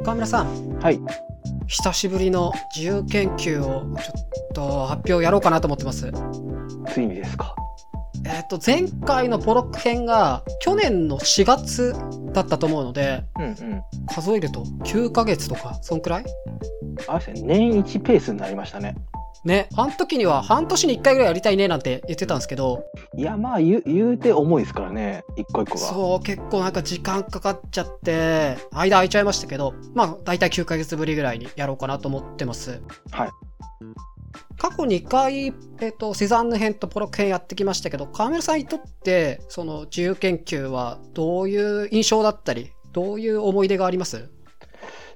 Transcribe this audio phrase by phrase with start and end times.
[0.00, 1.00] 岡村さんはい。
[1.66, 3.64] 久しぶりの自由研究を
[3.96, 6.10] ちょっと発表やろうかなと思ってます
[6.92, 7.54] ついにですか？
[8.26, 11.94] えっ、と前回のポロック編が去年の4月
[12.32, 13.82] だったと思うのでうんうん。
[14.08, 16.24] 数えると9ヶ月とかそんくらい？
[17.08, 18.94] あれですね、年一ペースになりましたね。
[19.44, 22.84] ねあの時には半年に1回ぐらいやりたいねなんて言ってたんですけど
[23.16, 25.80] いや、まあ言う、言うて重いですからね、一個一個が。
[25.86, 32.82] そう結構なんか時間かかっちゃって間空いちゃいましたけどまあ大体9ヶ月ぶりぐらいにやろうかなと思ってます
[33.12, 33.30] はい。
[34.58, 44.28] 過去2回、えっとセザンヌ編とポロック編やってきましたけど川村さんにとってその自由研究はどういう印象だったりどういう思い出があります？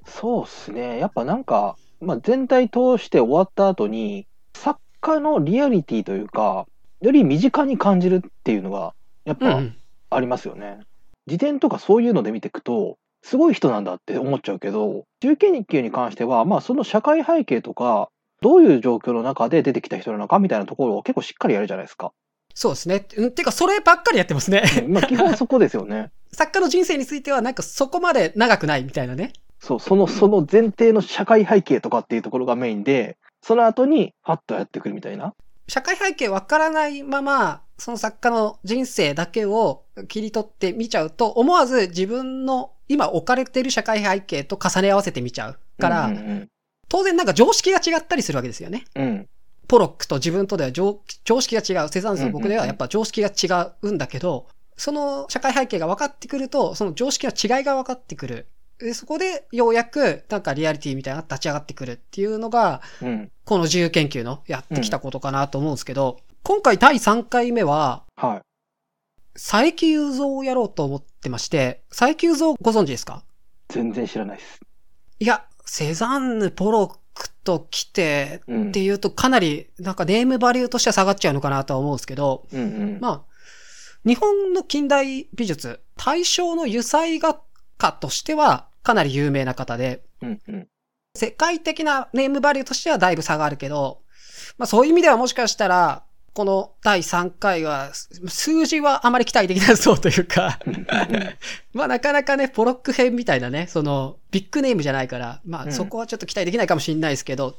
[0.05, 0.99] そうっすね。
[0.99, 6.67] やっぱなんか、まあ、全体通して終わった後に、作家のリアリティというか、
[7.01, 8.93] より身近に感じるっていうのが、
[9.25, 9.61] やっぱ
[10.09, 10.79] ありますよね。
[11.27, 18.09] 辞典とかそういうので見ていくと、すごい人なんだって思っちゃうけど、中堅日記に関しては、まあその社会背景とか、
[18.41, 22.11] どういう状況の中で出てきた人なのかみたいなところを結構しっかりやるじゃないですか。
[22.53, 23.07] そうですね。
[23.17, 24.63] うん、てか、そればっかりやってますね。
[24.87, 26.11] まあ基本そこですよね。
[26.31, 29.33] 作家の人生については、なんかそこまで長くないみたいなね。
[29.65, 35.33] そう、その、その前提の社会背景とかっていうところがメインで、その後に、ファッとやってくるみたいな。
[35.67, 46.49] 社会背景わからないまま、その作家の人生だけを切り取って見ちゃうと、思わず自分の今置かれている社会背景と重ね合わせて見ちゃうから、うんうん
[46.87, 48.85] 当然なんか常識が違ったりするわけですよね。
[48.95, 49.03] うん。
[49.03, 49.29] うん。
[49.67, 51.89] ポロックと自分とでは常常識が違う。
[51.89, 58.47] セザンヌの僕でうんうんうんはやっぱ常識が違うんだけど、その社会背景が分かってくると、その常識の違いが分かってくる。
[58.79, 63.31] でそこでようやくなんかリアリティみたいな立ち上がってくるっていうのが、うん。
[63.45, 68.41] この自由研究のやってきたことかなと思うんですけど、今回第3回目は、はい。
[69.33, 73.23] 佐伯雄三をやろうと思ってまして、佐伯雄三ご存知ですか？
[73.69, 74.59] 全然知らないです。
[75.19, 78.67] いや、セザンヌ、ポロックと来てうん。
[78.69, 82.63] っていうとかなりなんかネームバリューとしては下がっちゃうのかなとは思うんですけど、うんう
[82.97, 82.99] ん。
[82.99, 83.21] まあ、
[84.05, 87.39] 日本の近代美術、大正の油彩画
[87.77, 90.67] 家としてはかなり有名な方で、うんうん。
[91.15, 94.01] 世界的なネームバリューとしてはだいぶ差があるけど、
[94.57, 96.03] まあそういう意味ではもしかしたら、
[96.33, 100.59] この第3回は、数字はあまり期待できなそうというか、
[101.71, 107.57] まあなかなかね、ポロック編みたいなね、その、ビッグネームじゃないから、まうんあそこはちょっと期待できないかもしれないですけど、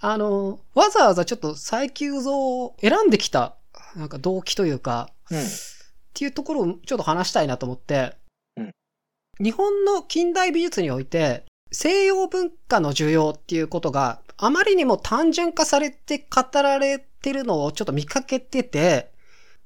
[0.00, 3.54] あの、わざわざちょっと最急像を選んできた、
[3.94, 5.38] なんか動機というか、うん。
[5.38, 5.42] っ
[6.14, 8.12] ていうところをちょっと話したいなと思って、うん
[9.38, 19.10] 日本の近代美術において、西洋文化の需要っていうことがあまりにも単純化されて語られてるのをちょっと見かけてて、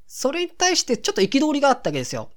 [0.07, 2.31] それに対してちょっと憤りがあったわけですよ。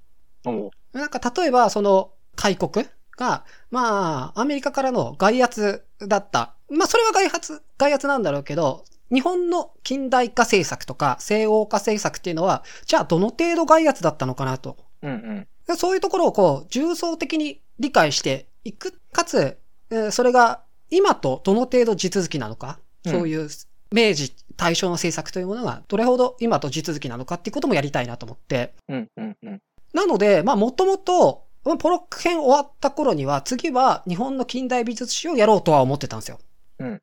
[0.91, 2.85] なんか例えばその開国
[3.17, 6.55] が、まあ、アメリカからの外圧だった。
[6.69, 14.77] まあそれは外圧、外圧なんだろうけど、日本の近代化政策とか西欧化政策っていうのは、じゃあどの程度外圧だったのかなと。
[15.01, 15.47] うんうん。
[15.67, 18.99] でそういうところをこう、重層的に理解していく。
[19.11, 19.57] かつ、
[19.89, 22.79] えーそれが今とどの程度地続きなのか。
[23.05, 23.49] うんそういう
[23.91, 28.73] 明治、大正の政策というものがどれほど今と地続きなのかっていうこともやりたいなと思って。
[28.89, 29.61] うんうんうん。
[29.93, 36.39] なので、まあもともと、まあポロック編終わった頃には、次は日本の近代美術史をやろうとは思ってたんですよ。
[36.79, 37.01] うん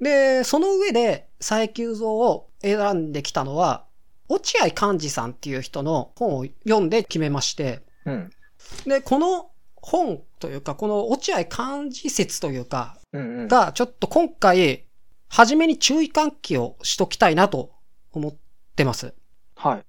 [0.00, 3.84] で、その上で、佐伯雄三を選んできたのは、
[4.28, 8.30] 落合寛治さんっていう人の本を読んで決めまして、うん。
[8.86, 13.48] で、この本というか、この落合漢字説というか、うんうん。
[13.48, 14.84] が、ちょっと今回、
[15.28, 17.72] 初めに注意喚起をしときたいなと
[18.12, 18.34] 思っ
[18.76, 19.14] てます。
[19.56, 19.84] はい。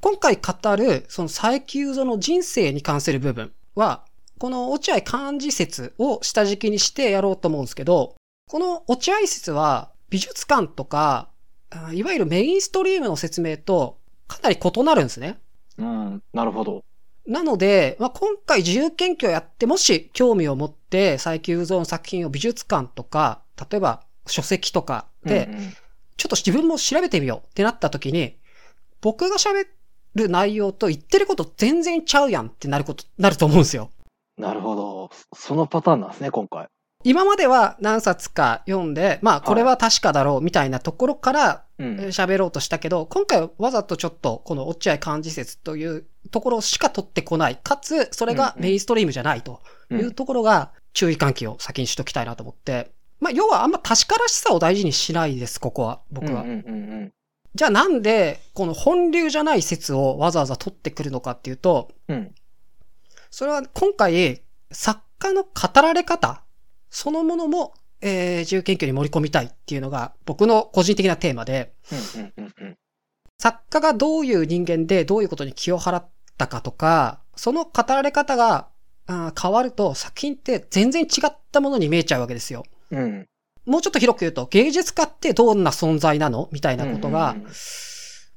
[0.00, 4.04] 今回語る、その佐伯雄三の人生に関する部分は、
[4.38, 8.16] この落合漢字説を下敷きにしてやろうと思うんですけど、
[8.48, 11.28] この落合説は美術館とか、
[11.70, 15.38] あいわゆるメインストリームの説明とかなり異なるんですね。
[15.78, 16.22] うん。
[16.32, 16.84] なるほど。
[17.26, 25.74] なので、まあ、今回自由研究をやって、もし興味を持って、佐伯雄三の作品を美術館とか、例えば書籍とかで、うんうん
[26.22, 28.36] ちょっと自分も調べてみようってなった時に、
[29.00, 29.66] 僕が喋
[30.14, 33.90] る内容と言ってること全然ちゃうやんってなること、なると思うんですよ。
[34.38, 35.10] なるほど。
[35.34, 36.68] そそのパターンなんですね、今回。
[37.04, 47.56] 今までは何冊か読んで、まあこれは確かだろうみたいなところから喋ろうとしたけど、今回はわざとちょっとこの落合漢字説というところしか取ってこない。
[47.56, 52.92] かつ、それがメインストリームじゃないというところが注意喚起を先にしときたいなと思って。
[53.20, 56.42] まあ、要はあんま確からしさを大事にしないです、ここは、僕は。
[56.42, 56.58] うんうんう
[57.04, 57.12] ん
[57.54, 61.92] じゃあなんで、この本流じゃない説をわざわざ取ってくるのかっていうと。
[63.30, 65.50] それは今回、作家の語
[65.82, 66.42] られ方、
[66.88, 71.72] そのものも、えー、自由研究に盛り込みたいっていうのが僕の個人的なテーマで。
[73.38, 76.08] 作家がどういう人間でどういうことに気を払っ
[76.38, 78.68] たかとか、その語られ方が
[79.40, 82.64] 変わると作品って全然違ったものに見えちゃうわけですよ。
[82.90, 83.26] うん。
[83.66, 86.48] もうちょっと広く言うと、芸術家ってどんな存在なの？
[86.52, 87.34] みたいなことが、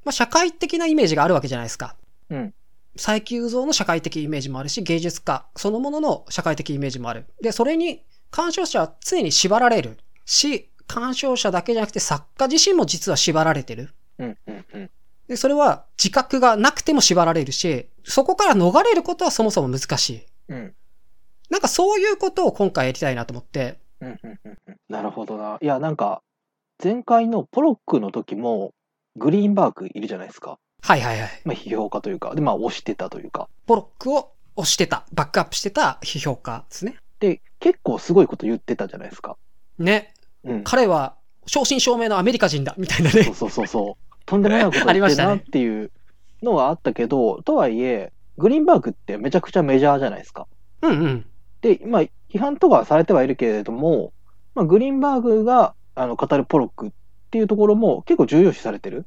[0.03, 1.95] まあ、社会的なイメージがあるわけじゃないですか。
[2.29, 2.53] うん。
[2.95, 7.25] 佐伯雄三の社会的イメージもあるし、芸術家そのものの社会的イメージもある。
[7.41, 13.93] で、それに鑑賞者は常に縛られるし、鑑賞者だけじゃなくて作家自身も実は縛られてる。
[14.19, 14.89] うんうんうん。
[15.27, 20.25] で、それは自覚がなくても縛られるし、そこから逃れることはそもそも難しい。
[20.49, 20.75] うん。
[21.49, 25.57] なんかそういうことを今回やりたいなと思って、うんうんうんうんなるほどな。
[25.61, 26.21] いや、なんか、
[26.83, 28.73] 前回のポロックの時も、
[29.15, 30.59] グリーンバーグいるじゃないですか。
[30.81, 31.41] はいはいはい。
[31.43, 33.49] まあ、批評家というか、で、まあ、推してたというか。
[33.65, 36.97] ポロックを押してた、バックアップしてた批評家ですね。
[37.19, 39.37] で、結構すごいこと言ってたじゃないですか。
[39.79, 40.13] ね。
[40.43, 40.63] うん。
[40.63, 41.15] 彼は
[41.47, 43.23] 正真正銘のアメリカ人だ、みたいなね。
[43.23, 44.15] そうそうそうそう。
[44.25, 45.91] とんでもないことありま言ってるなしたねっていう
[46.41, 50.47] のはあったけど、とはいえ、グリーンバーグってめちゃくちゃメジャーじゃないですか。
[50.81, 51.25] うんうん。
[51.61, 54.13] で、まあ、批判とかはされてはいるけれども、
[54.55, 56.91] まあ、グリーンバーグがあの語るポロックっ
[57.31, 59.05] ていうところも結構重要視されてる。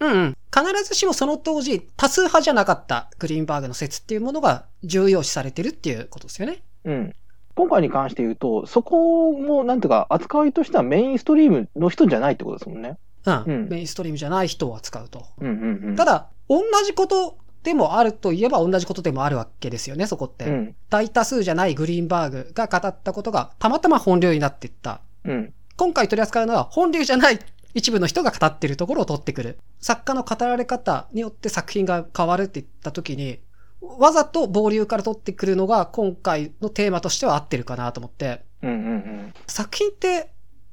[0.00, 0.36] うんうん。
[0.54, 6.62] 必ずしもその当時、多数派じゃなかったグリーンバーグの説っていうものが重要視されてるっていうことですよね。
[6.84, 7.14] うん。
[7.60, 12.96] 今回に関して言うと、そこも、なんていうか、扱いとしてはメインストリームの人じゃないってことですもんね。
[13.26, 13.44] うん。
[13.46, 15.26] うんメインストリームじゃない人を扱うと。
[15.42, 15.96] うんうんうん。
[15.96, 20.46] ただ、同じことでもあるといえば同じことでもあるわけですよね、そこって。
[20.46, 20.74] うん。
[20.88, 25.02] 大多数じゃないグリーンバーグが語ったことがたまたま本流になっていった。
[25.26, 25.52] うん。
[25.76, 27.38] 今回取り扱うのは本流じゃない
[27.74, 29.58] 一部の人が語ってるところを取ってくる。
[29.80, 33.38] 作家の語られ方によって作品が変わるって言った時に、
[33.80, 39.34] わざと暴流から取ってくるのが今回のテーマとしては合ってるかなと思って、うんうんうん。
[39.46, 40.30] 作品って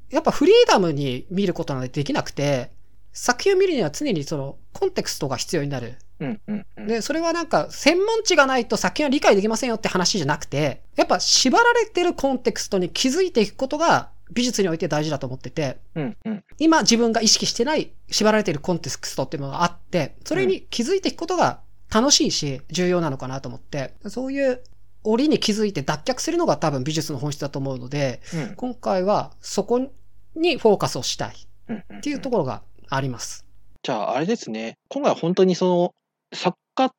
[0.10, 2.72] やっぱフリーダムに見ることなんてできなくて、
[3.14, 5.96] 作品を見るには常にそのコンテクストが必要になる。
[6.20, 6.88] うんうんうん。
[6.88, 16.44] で、それはなんか専門知がないと作品は理解できませんよって話じゃなくて、やっぱ縛られてるコンテクストに気づいていくことが美術において大事だと思ってて、うんうん。
[16.60, 21.60] 今自分が意識してない縛られているコンテクストっていうのがあって、それに気づいていくことが
[21.94, 24.62] 楽しいし重要なのかなと思って、そういう
[25.04, 29.80] 折に気づいて脱却するのが多分美術の本質だと思うので、うん今回はそこ
[30.36, 31.48] にフォーカスをしたい。
[31.70, 33.46] っていうところがあります。
[33.84, 34.78] じゃあ、あれですね。
[34.90, 35.94] 今回は本当にその、
[36.34, 36.94] 作家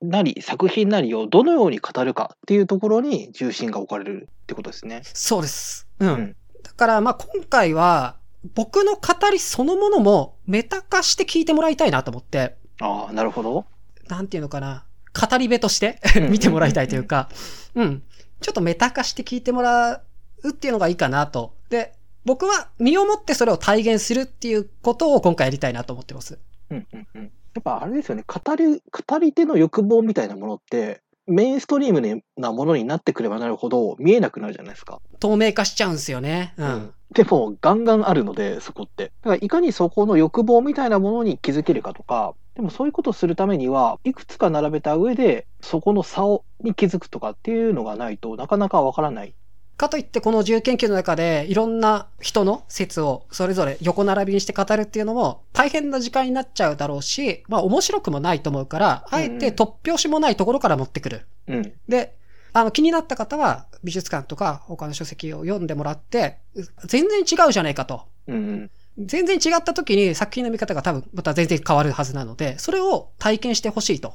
[0.00, 5.02] なり作品なりをどのように語るかっていうところに重心が置かれるってことですね。
[5.04, 5.86] そうです。
[5.98, 6.08] うん。
[6.08, 8.16] うんだからまあ今回は
[8.54, 13.66] 僕の語りそのものもメタ化して聞いてもらいたいなと思って、ああ、なるほど。
[14.12, 14.84] なんていうのかな、
[15.18, 17.28] 語り部としてうん見てもらいたいというか、
[17.74, 18.02] うん。
[18.40, 20.02] ちょっとメタ化して聞いてもら
[20.42, 21.54] うっていうのがいいかなと。
[21.70, 21.94] で、
[22.24, 26.38] 僕は身をもってそれを体現するっていうことを今回やりたいなと思ってます。
[26.70, 27.22] うんうんうん。
[27.22, 28.24] やっぱあれですよね。
[28.26, 35.00] 語り、語り手の欲望みたいなものって、メインストリームなものになってくればなるほど見えなくなるじゃないですか。
[35.20, 36.54] 透明化しちゃうんですよね。
[36.56, 36.92] うん。
[37.12, 39.12] でも、ガンガンあるので、そこって。
[39.22, 49.34] だから、いかにそこの欲望みたいなものに気づけるかとか、でもそういうことをするためには、いくつか並べた上で、そこの差をに気づくとかっていうのがないとなかなかわからない。
[49.76, 61.26] かといってこの自由研究の中でいろんな人の説をそれぞれ横並びにして語るっていうのも大変な時間になっちゃうだろうし、まあ面白くもないと思うから、あえて突拍子もないところから持ってくる。
[61.48, 61.72] うん。
[61.88, 62.14] で、
[62.52, 66.38] あの気になった方は美術館とか他の書籍を読んでもらって、
[66.84, 68.02] 全然違うじゃないかと。
[68.28, 68.70] うんうん。
[68.98, 74.14] 全然違った時に作品の見方が多分また全然変わるはずなので、それを体験してほしいと。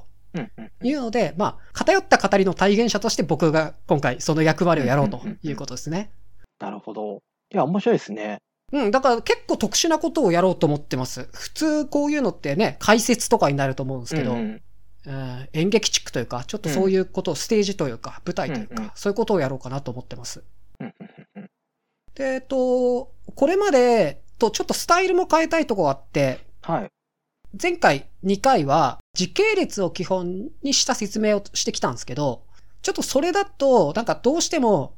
[0.84, 6.12] いうので、まあ偏った語りの体現者として僕が今回その役割をやろうということですね。
[6.60, 7.22] なるほど。
[7.53, 8.39] いや、面白いですね。
[8.74, 11.29] うん、だから結構特殊なことをやろうと思ってます。
[11.34, 14.62] 普通こういうのってね、解説とかになると思うんですけど、うんうんうん
[15.53, 20.43] 演劇チックというか、ちょっとそういうことを、ステージというか、舞台というか、そういうことをやろうかなと思ってます。
[22.13, 26.89] で、えっと、これまでとちょっとスタイルも変えたいとこがあって、はい。
[27.62, 32.43] 前回2回は時系列を基本にした説明をしてきたんですけど、
[32.83, 34.93] ちょっとそれだと、なんかどうしても、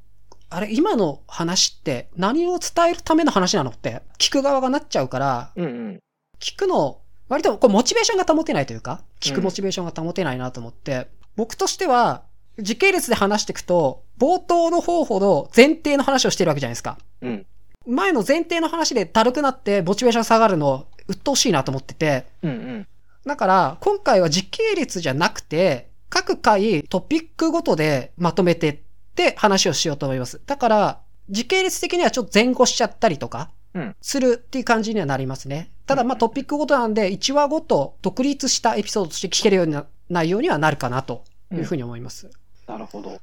[0.49, 5.99] あれ、今の話って何を伝えるための話なのって、聞く側がなっちゃうから、うんうん。
[6.41, 6.99] 聞くの、
[7.29, 11.07] 割とこうモチベーションが保てないというか、聞くモチベーションが保てないなと思って、
[11.38, 12.23] 僕としては、
[12.57, 16.97] 時系列で話していくと、冒頭の方ほど前提の話をしてるわけじゃないですか。
[17.21, 17.45] うん。
[17.88, 22.88] 前の前提の話でだるくなってモチベーション下がるの、鬱陶しいなと思ってて、うんうん。
[23.25, 28.79] だから、今回は時系列じゃなくて、各回トピックごとでまとめてっ
[29.15, 30.41] て話をしようと思います。
[30.45, 35.71] だから、時系列的にはちょっと前後しちゃったりとかうん、するっていう感じにはなりますね。
[35.85, 42.29] ただ、まあトピックごとなんで、1話ごと独立したエピソードとして聞けるようになないようにはなるかなというふうに思います。
[42.67, 43.19] なるほど。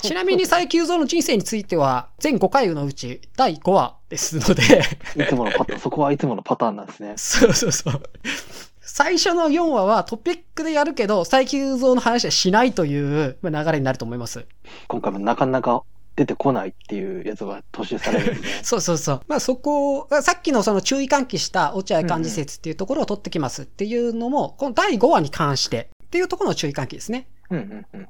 [0.00, 4.62] ちなみに最急増の人生については、全5回のうち第5話ですので、
[5.16, 7.14] いつものパターン、そこはいつものパターンなんですね。
[7.18, 8.02] そうそうそう。
[8.86, 14.46] 最初の4話はトピックでやるけど、再急増の話はしないというまあ流れになると思います。
[14.88, 15.82] 今回もなかなか
[16.16, 18.48] 出てこないっていうやつが踏襲されるね。
[18.62, 19.20] そうそうそう。
[19.26, 27.26] まあそこを、さっきのその注意喚起した落合漢字説っていうところを取ってきますっていうのも、この第5話に関してっていうところの注意喚起ですね。
[27.50, 28.08] うんうんうん。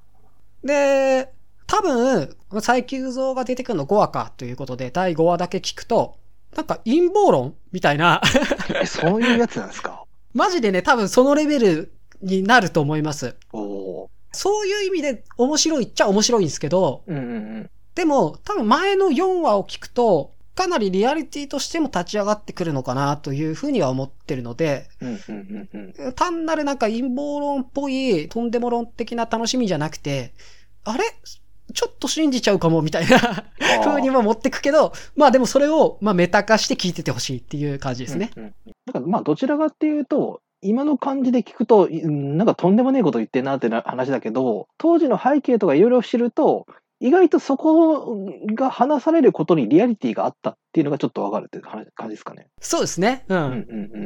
[0.66, 1.32] で、
[1.66, 6.16] 多分、再急増が出てくるの5話かということで、第5話だけ聞くと、
[6.54, 8.20] なんか陰謀論みたいな、
[8.80, 9.93] え、そういうやつなんですか？
[10.34, 13.36] マジでね、多分そのレベルになると思います。
[14.32, 17.12] そういう意味で面白いっちゃ面白いんですけど、ー。
[17.12, 17.70] うんうんうん。
[17.94, 26.12] でも多分前の4話を聞くと、かなりリアリティとしても立ち上がってくるのかなというふうには思ってるので、うんうんうんうん。
[26.14, 30.34] 単なるなんか陰謀論っぽいとんでも論的な楽しみじゃなくて、
[30.84, 31.04] あれ？
[31.72, 33.44] ちょっと信じちゃうかもみたいな
[33.82, 38.30] 風にも持ってくけど、まあでもそれをまあメタ化して聞いててほしいっていう感じですね。
[38.36, 38.54] うんうん。
[38.86, 46.66] だからまあどちらかっていうと、今の感じで聞くと、なんかとんでもねえこと言ってんなってな話だけど、当時の背景とかいろいろ知ると、
[47.00, 52.46] 意外とそこが話されることにリアリティがあったっていうのがちょっとわかるっていう話感じですかね。
[52.60, 53.24] そうですね。
[53.28, 53.38] うん。
[53.38, 53.56] うんうんう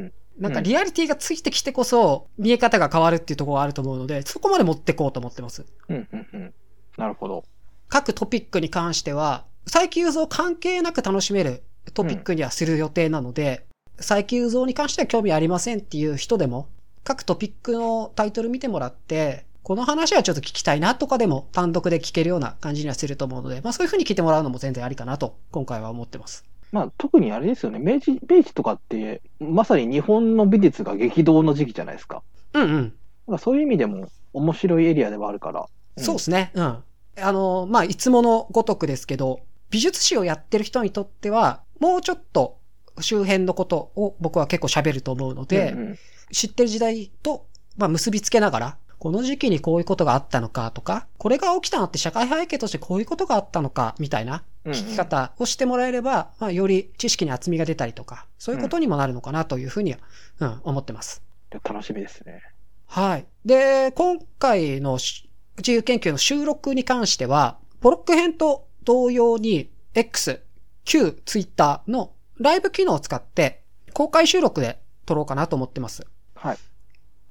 [0.07, 0.13] ん。
[0.39, 5.65] なんかリアリティがついてきてこそ見え方が変わるっていうところがあると思うので、そこまで持ってこうと思ってます。
[5.89, 6.55] うんうんうん。
[6.99, 7.45] なるほど。
[7.89, 11.63] 各トピックに関しては、再起像関係なく楽しめる
[11.95, 13.65] トピックにはする予定なので、
[14.01, 16.69] 再起像に関しては興味ありませんっていう人でも、
[17.05, 26.45] 各トピックのタイトル見てもらって、この話はちょっと聞きたいなとかでも単独で聞けるような感じにはすると思うので、まあそういう風に聞いてもらうのも全然ありかなと、今回は思ってます。
[26.73, 27.79] まあ特にあれですよね。
[27.79, 32.23] 明治、明治とかって、まさに日本の美術が激動の時期じゃないですか。
[32.55, 32.93] うん
[33.27, 33.39] うん。
[33.39, 35.61] そういう意味でも面白いエリアではあるから。
[35.61, 35.67] ん
[36.03, 36.51] そうですね。
[36.55, 36.79] うん。
[37.21, 42.59] あの、まあ、いつものごとくですけど、美術史をやってる人にとっては、もうちょっと
[43.01, 45.99] 周辺のことを僕は結構喋ると思うので、うんうん
[46.31, 47.47] 知ってる時代と、
[47.79, 59.99] まあ、結びつけながら、この時期にこういうことがあったのかとか、これが起きたのって社会背景としてこういうことがあったのか、みたいな聞き方をしてもらえれば、まあ、より知識に厚みが出たりとか、そういうことにもなるのかなというふうには、
[60.41, 61.23] うん、思ってます。
[61.65, 62.43] 楽しみですね。
[62.87, 63.27] はい。
[63.45, 65.28] で、今回のし
[65.59, 70.41] 自由研究の収録に関しては、ポロック編と同様に X、
[70.85, 73.63] 旧 Twitter のライブ機能を使って
[73.93, 76.07] 公開収録で撮ろうかなと思ってます。
[76.35, 76.59] はい。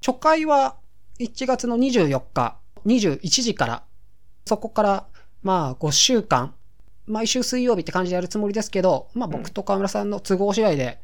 [0.06, 0.78] 初回は
[1.20, 3.84] 1月の24日、21時から、
[4.46, 5.08] そこから
[5.42, 6.54] まあ5週間、
[7.06, 11.00] 毎週水曜日って感じでやるつもりですけど、まあ僕と河村さんの都合次第で、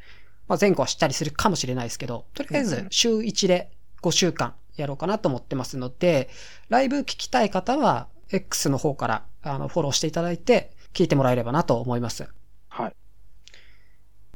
[0.46, 3.70] まあ前後はしたりするかもしれないですけど、とりあえず週1で
[4.02, 6.28] 5週間やろうかなと思ってますので、
[6.68, 12.28] ライブ聞きたい方は X の方からあのフォローしていただいて聞いてもらえればなと思います。
[12.68, 12.96] はい。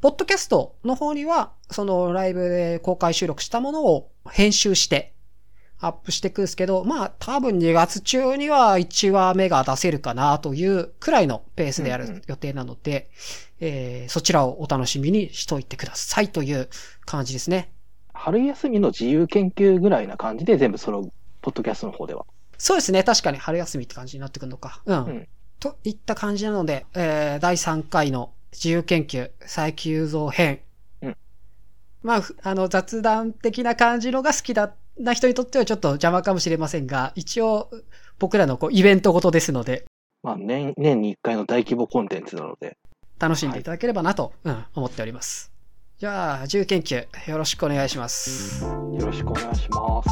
[0.01, 5.15] ポッドキャストの方には、そのライブで公開収録したものを編集して
[5.81, 13.11] アップしていくんですけど、まあ多分2月中には1話目が出せるかなというくらいのペースでやうんうんる予定なので、
[13.61, 16.69] えーそちらをお楽しみにしといてくださいという
[17.05, 17.73] 感じですね。
[18.19, 21.11] 春休みの自由研究ぐらいな感じで全部その、
[21.41, 22.27] ポッドキャストの方では。
[22.59, 23.05] そうですね。
[23.05, 24.83] 確かに春休みって感じになってくるのか。
[24.85, 25.05] うん。
[25.05, 25.29] うん
[25.61, 30.61] といった感じなので、えー第3回の自由研究再起雄造編。
[31.03, 31.17] うん
[32.03, 37.71] まあふ、あの、雑談的な感じのが好きだな人にとってはちょっと邪魔かもしれませんが、一応、
[38.19, 39.85] 僕らのこうイベントごとですので、
[40.23, 42.77] まあ年、年に1回の大規模コンテンツなので、
[43.19, 45.53] 楽しんでいただければなと、うん、思っております。
[45.99, 48.63] じゃあ、自由研究、よろしくお願いします。
[48.63, 50.09] よろしくお願いします。